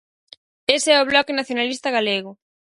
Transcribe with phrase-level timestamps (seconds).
[0.77, 2.31] Ese é o Bloque Nacionalista Galego.